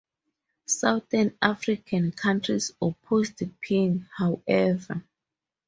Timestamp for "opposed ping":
2.81-4.07